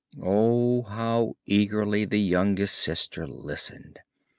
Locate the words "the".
2.05-2.19